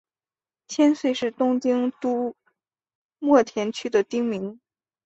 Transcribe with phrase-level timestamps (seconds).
[0.67, 2.35] 千岁是东京都
[3.19, 4.59] 墨田区的町名。